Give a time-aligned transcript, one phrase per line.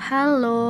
[0.00, 0.64] Halo.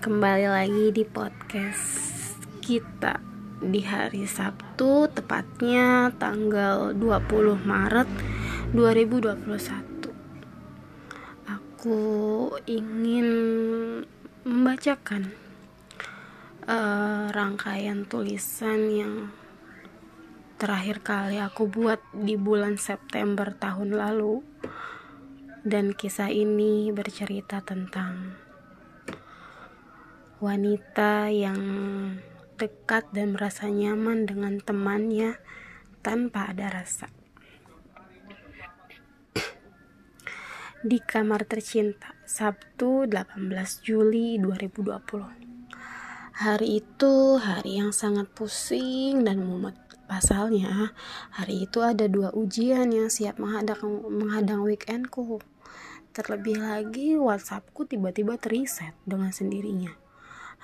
[0.00, 2.32] Kembali lagi di podcast
[2.64, 3.20] kita
[3.60, 8.08] Di hari Sabtu Tepatnya tanggal 20 Maret
[8.72, 10.08] 2021
[11.52, 12.00] Aku
[12.64, 13.28] ingin
[14.48, 15.36] Membacakan
[16.64, 19.28] uh, Rangkaian tulisan yang
[20.56, 24.49] Terakhir kali aku buat di bulan September tahun lalu
[25.60, 28.32] dan kisah ini bercerita tentang
[30.40, 31.60] wanita yang
[32.56, 35.36] dekat dan merasa nyaman dengan temannya
[36.00, 37.12] tanpa ada rasa.
[40.80, 43.36] Di kamar tercinta, Sabtu 18
[43.84, 46.40] Juli 2020.
[46.40, 49.89] Hari itu hari yang sangat pusing dan mumet.
[50.10, 50.90] Pasalnya,
[51.30, 53.78] hari itu ada dua ujian yang siap menghadang,
[54.10, 55.38] menghadang weekendku.
[56.10, 59.94] Terlebih lagi, WhatsAppku tiba-tiba teriset dengan sendirinya.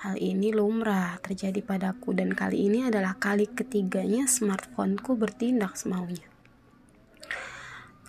[0.03, 6.27] Hal ini lumrah terjadi padaku dan kali ini adalah kali ketiganya smartphoneku bertindak semaunya.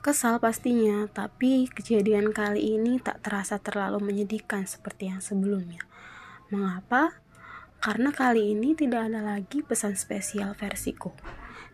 [0.03, 5.87] Kesal pastinya, tapi kejadian kali ini tak terasa terlalu menyedihkan seperti yang sebelumnya.
[6.51, 7.15] Mengapa?
[7.79, 11.15] Karena kali ini tidak ada lagi pesan spesial versiku.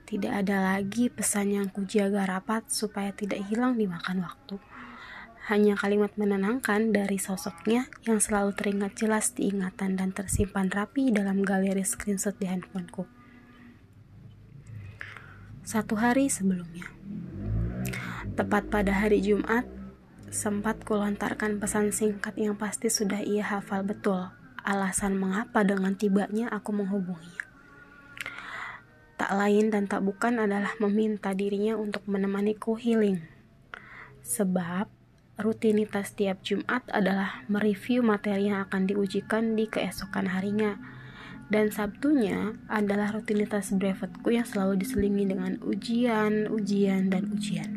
[0.04, 4.60] Tidak ada lagi pesan yang kujaga rapat supaya tidak hilang dimakan waktu.
[5.48, 11.40] Hanya kalimat menenangkan dari sosoknya yang selalu teringat jelas di ingatan dan tersimpan rapi dalam
[11.40, 13.08] galeri screenshot di handphoneku.
[15.64, 16.84] Satu hari sebelumnya.
[18.36, 19.64] Tepat pada hari Jumat,
[20.28, 26.72] sempat kulontarkan pesan singkat yang pasti sudah ia hafal betul alasan mengapa dengan tibanya aku
[26.72, 27.44] menghubunginya.
[29.14, 33.22] Tak lain dan tak bukan adalah meminta dirinya untuk menemaniku healing.
[34.24, 34.90] Sebab
[35.38, 40.80] rutinitas tiap Jumat adalah mereview materi yang akan diujikan di keesokan harinya.
[41.44, 47.70] Dan Sabtunya adalah rutinitas brevetku yang selalu diselingi dengan ujian, ujian, dan ujian.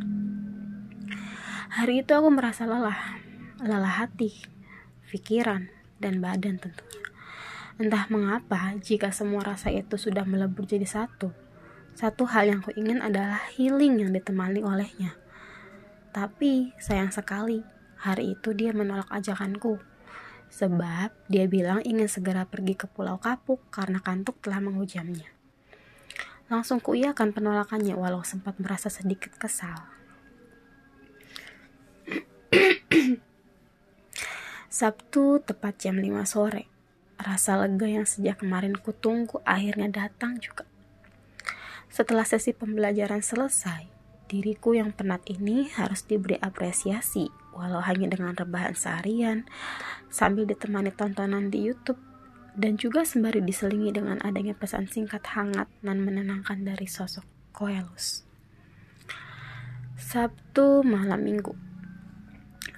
[1.67, 3.19] Hari itu aku merasa lelah,
[3.61, 4.33] lelah hati,
[5.11, 7.05] pikiran, dan badan tentunya.
[7.77, 11.29] Entah mengapa, jika semua rasa itu sudah melebur jadi satu,
[11.93, 15.17] satu hal yang kuingin adalah healing yang ditemani olehnya.
[16.13, 17.61] Tapi sayang sekali,
[17.97, 19.77] hari itu dia menolak ajakanku.
[20.49, 25.29] Sebab dia bilang ingin segera pergi ke Pulau Kapuk karena kantuk telah menghujamnya.
[26.47, 29.96] Langsung kuiyakan penolakannya walau sempat merasa sedikit kesal.
[34.77, 36.69] Sabtu tepat jam 5 sore.
[37.17, 40.69] Rasa lega yang sejak kemarin kutunggu akhirnya datang juga.
[41.89, 43.89] Setelah sesi pembelajaran selesai,
[44.29, 47.25] diriku yang penat ini harus diberi apresiasi
[47.57, 49.49] walau hanya dengan rebahan seharian
[50.13, 51.97] sambil ditemani tontonan di YouTube
[52.53, 58.29] dan juga sembari diselingi dengan adanya pesan singkat hangat dan menenangkan dari sosok Koelus.
[59.97, 61.66] Sabtu malam minggu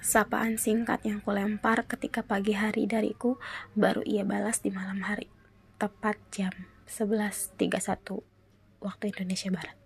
[0.00, 3.36] Sapaan singkat yang kulempar ketika pagi hari dariku
[3.76, 5.28] baru ia balas di malam hari.
[5.76, 6.56] Tepat jam
[6.88, 8.24] 11.31
[8.80, 9.76] waktu Indonesia Barat.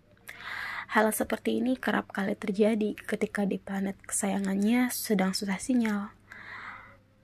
[0.94, 6.14] Hal seperti ini kerap kali terjadi ketika di planet kesayangannya sedang susah sinyal.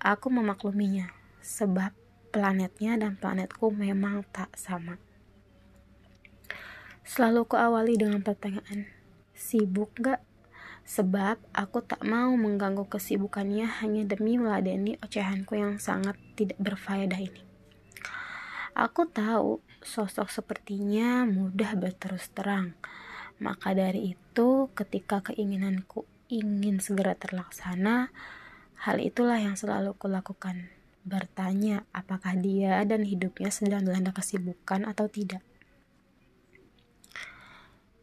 [0.02, 1.94] Aku memakluminya, sebab
[2.34, 4.98] planetnya dan planetku memang tak sama.
[7.06, 8.90] Selalu kuawali dengan pertanyaan,
[9.30, 10.26] sibuk gak?
[10.84, 17.42] Sebab aku tak mau mengganggu kesibukannya hanya demi meladeni ocehanku yang sangat tidak berfaedah ini.
[18.74, 22.78] Aku tahu sosok sepertinya mudah berterus terang,
[23.42, 28.14] maka dari itu ketika keinginanku ingin segera terlaksana,
[28.86, 30.70] hal itulah yang selalu kulakukan.
[31.02, 35.42] Bertanya apakah dia dan hidupnya sedang dilanda kesibukan atau tidak.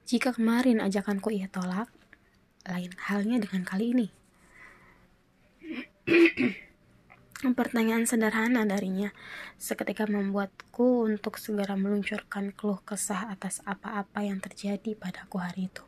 [0.08, 1.92] Jika kemarin ajakanku ia tolak,
[2.68, 4.08] lain halnya dengan kali ini.
[7.58, 9.14] Pertanyaan sederhana darinya
[9.62, 15.86] seketika membuatku untuk segera meluncurkan keluh kesah atas apa-apa yang terjadi padaku hari itu.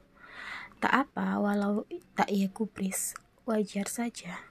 [0.79, 1.83] Tak apa, walau
[2.15, 4.45] tak ia kubris, wajar saja.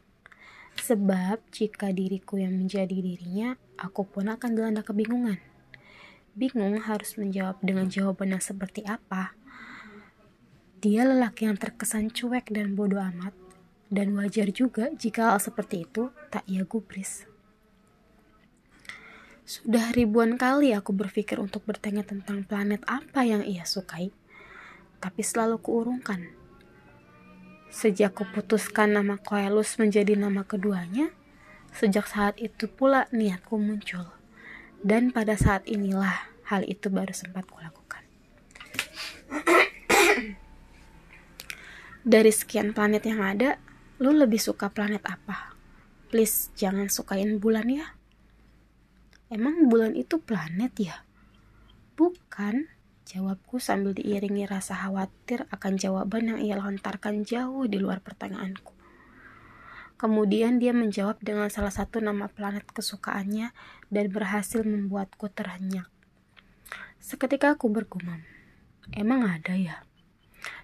[0.79, 5.41] Sebab jika diriku yang menjadi dirinya, aku pun akan dilanda kebingungan.
[6.39, 9.39] Bingung harus menjawab dengan jawaban yang seperti apa
[10.79, 13.35] dia lelaki yang terkesan cuek dan bodoh amat,
[13.91, 17.27] dan wajar juga jika hal seperti itu tak ia gubris.
[19.49, 24.13] Sudah ribuan kali aku berpikir untuk bertanya tentang planet apa yang ia sukai,
[25.01, 26.31] tapi selalu kuurungkan.
[27.73, 31.11] Sejak kuputuskan nama Koelus menjadi nama keduanya,
[31.73, 34.09] sejak saat itu pula niatku muncul.
[34.79, 38.05] Dan pada saat inilah hal itu baru sempat kulakukan.
[42.07, 43.59] Dari sekian planet yang ada,
[43.99, 45.59] lu lebih suka planet apa?
[46.09, 47.99] Please jangan sukain bulan ya.
[49.29, 50.97] Emang bulan itu planet ya?
[51.99, 52.71] Bukan.
[53.09, 58.77] Jawabku sambil diiringi rasa khawatir akan jawaban yang ia lontarkan jauh di luar pertanyaanku.
[59.97, 63.57] Kemudian dia menjawab dengan salah satu nama planet kesukaannya
[63.89, 65.89] dan berhasil membuatku terhenyak.
[67.01, 68.21] Seketika aku bergumam,
[68.93, 69.88] emang ada ya?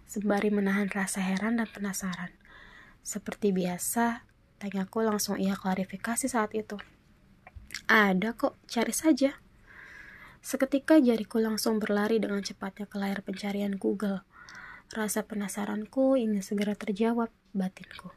[0.04, 2.30] Sembari menahan rasa heran dan penasaran.
[3.04, 4.24] Seperti biasa,
[4.60, 6.80] tanyaku langsung ia klarifikasi saat itu.
[7.88, 9.36] Ada kok, cari saja.
[10.44, 14.24] Seketika jariku langsung berlari dengan cepatnya ke layar pencarian Google.
[14.92, 18.12] Rasa penasaranku ingin segera terjawab batinku.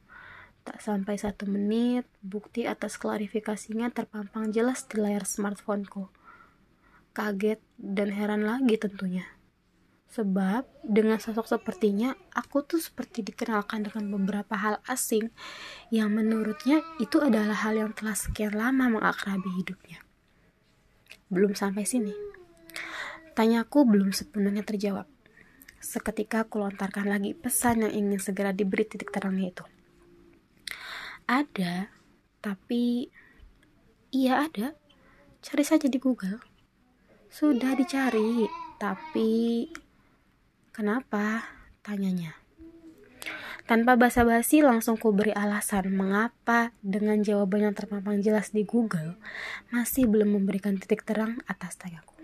[0.68, 6.12] Tak sampai satu menit, bukti atas klarifikasinya terpampang jelas di layar smartphoneku.
[7.16, 9.37] Kaget dan heran lagi tentunya.
[10.07, 15.30] Sebab dengan sosok sepertinya, aku tuh seperti dikenalkan dengan beberapa hal asing
[15.92, 20.00] yang menurutnya itu adalah hal yang telah sekian lama mengakrabi hidupnya.
[21.27, 22.15] Belum sampai sini.
[23.36, 25.06] Tanyaku belum sepenuhnya terjawab.
[25.77, 29.65] Seketika aku lontarkan lagi pesan yang ingin segera diberi titik terangnya itu.
[31.27, 31.92] Ada,
[32.39, 33.12] tapi
[34.15, 34.74] iya ada.
[35.44, 36.42] Cari saja di Google.
[37.30, 38.48] Sudah dicari,
[38.81, 39.68] tapi
[40.77, 41.41] kenapa?
[41.81, 42.38] Tanyanya.
[43.65, 49.18] Tanpa basa-basi langsung ku beri alasan mengapa dengan jawaban yang terpampang jelas di Google
[49.74, 52.15] masih belum memberikan titik terang atas tanyaku.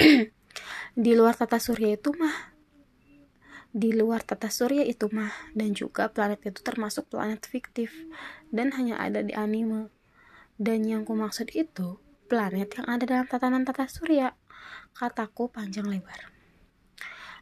[0.96, 2.56] di luar tata surya itu mah
[3.76, 7.92] di luar tata surya itu mah dan juga planet itu termasuk planet fiktif
[8.48, 9.92] dan hanya ada di anime
[10.56, 12.00] dan yang ku maksud itu
[12.32, 14.32] planet yang ada dalam tatanan tata surya
[14.96, 16.36] kataku panjang lebar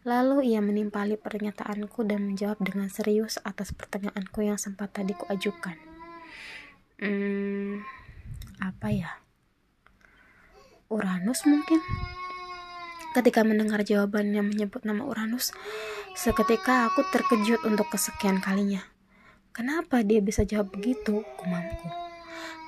[0.04, 5.80] Lalu ia menimpali pernyataanku dan menjawab dengan serius atas pertanyaanku yang sempat tadi kuajukan.
[7.00, 7.80] Hmm,
[8.60, 9.16] apa ya?
[10.92, 11.80] Uranus mungkin?
[13.16, 15.56] Ketika mendengar jawaban yang menyebut nama Uranus,
[16.12, 18.84] seketika aku terkejut untuk kesekian kalinya.
[19.56, 21.24] Kenapa dia bisa jawab begitu?
[21.40, 22.04] Kumamku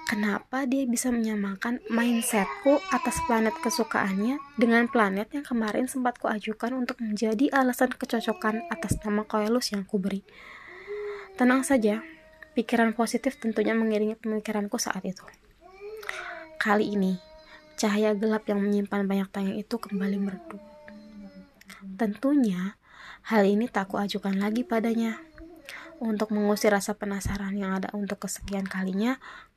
[0.07, 7.03] kenapa dia bisa menyamakan mindsetku atas planet kesukaannya dengan planet yang kemarin sempat kuajukan untuk
[7.03, 10.23] menjadi alasan kecocokan atas nama Koelus yang kuberi.
[11.35, 12.01] Tenang saja,
[12.57, 15.27] pikiran positif tentunya mengiringi pemikiranku saat itu.
[16.57, 17.21] Kali ini,
[17.77, 20.63] cahaya gelap yang menyimpan banyak tanya itu kembali meredup.
[22.01, 22.81] Tentunya,
[23.29, 25.21] hal ini tak kuajukan lagi padanya.
[25.97, 29.17] Untuk mengusir rasa penasaran yang ada untuk kesekian kalinya,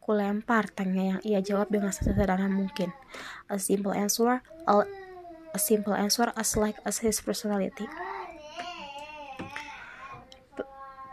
[0.09, 2.89] Aku lempar tanya yang ia jawab dengan sesederhana mungkin.
[3.45, 4.73] A simple answer, a,
[5.53, 7.85] a simple answer as like as his personality.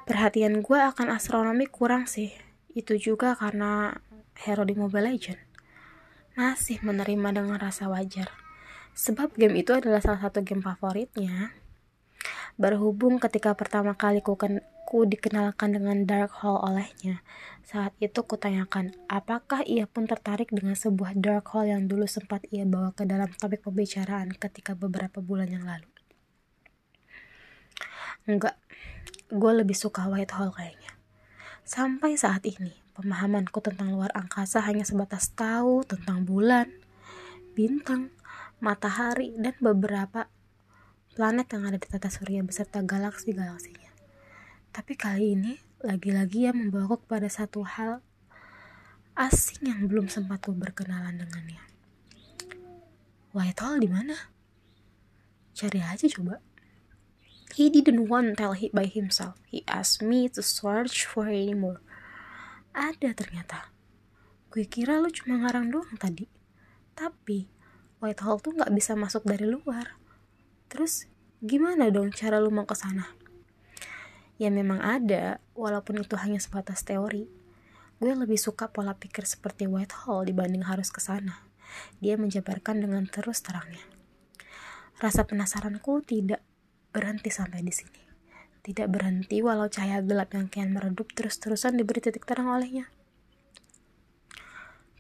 [0.08, 2.32] Perhatian gue akan astronomi kurang sih.
[2.72, 4.00] Itu juga karena
[4.32, 5.44] hero di Mobile Legend.
[6.32, 8.32] Masih menerima dengan rasa wajar.
[8.96, 11.52] Sebab game itu adalah salah satu game favoritnya.
[12.56, 14.40] Berhubung ketika pertama kali ku,
[14.96, 17.20] ku dikenalkan dengan Dark Hall olehnya,
[17.60, 22.64] saat itu kutanyakan, apakah ia pun tertarik dengan sebuah Dark Hall yang dulu sempat ia
[22.64, 25.84] bawa ke dalam topik pembicaraan ketika beberapa bulan yang lalu.
[28.24, 28.56] Enggak,
[29.28, 30.96] gue lebih suka White Hall kayaknya.
[31.60, 36.72] Sampai saat ini, pemahamanku tentang luar angkasa hanya sebatas tahu tentang bulan,
[37.52, 38.16] bintang,
[38.64, 40.32] matahari, dan beberapa
[41.12, 43.85] planet yang ada di tata surya beserta galaksi-galaksinya.
[44.76, 48.04] Tapi kali ini, lagi-lagi ia membawaku kepada satu hal
[49.16, 51.64] asing yang belum sempat ku berkenalan dengannya.
[53.32, 54.12] White Hall di mana?
[55.56, 56.44] Cari aja coba.
[57.56, 59.40] He didn't want to tell it by himself.
[59.48, 61.80] He asked me to search for anymore.
[62.76, 63.72] Ada ternyata.
[64.52, 66.28] Gue kira lu cuma ngarang doang tadi.
[66.92, 67.48] Tapi,
[68.04, 69.96] White Hall tuh gak bisa masuk dari luar.
[70.68, 71.08] Terus
[71.40, 73.24] gimana dong cara lu mau ke sana?
[74.36, 77.24] Ya memang ada, walaupun itu hanya sebatas teori.
[77.96, 81.40] Gue lebih suka pola pikir seperti White Hall dibanding harus ke sana.
[82.04, 83.80] Dia menjabarkan dengan terus terangnya.
[85.00, 86.44] Rasa penasaranku tidak
[86.92, 88.00] berhenti sampai di sini.
[88.60, 92.92] Tidak berhenti walau cahaya gelap yang kian meredup terus-terusan diberi titik terang olehnya.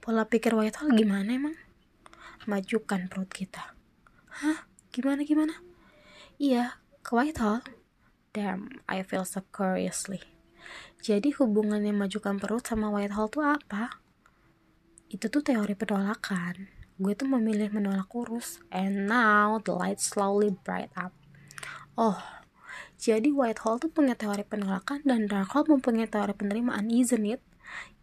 [0.00, 1.56] Pola pikir White Hall gimana emang?
[2.46, 3.74] Majukan perut kita.
[4.40, 4.64] Hah?
[4.94, 5.52] Gimana-gimana?
[6.40, 7.60] Iya, ke Whitehall.
[8.36, 10.20] Damn, I feel so curiously.
[11.00, 14.04] Jadi hubungan yang majukan perut sama white hole tuh apa?
[15.08, 16.68] Itu tuh teori penolakan.
[17.00, 18.60] Gue tuh memilih menolak kurus.
[18.68, 21.16] And now the light slowly bright up.
[21.96, 22.20] Oh,
[23.00, 27.40] jadi white hole tuh punya teori penolakan dan dark hole mempunyai teori penerimaan, isn't it?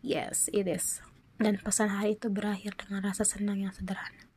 [0.01, 1.05] Yes, it is.
[1.37, 4.32] Dan pesan hari itu berakhir dengan rasa senang yang sederhana.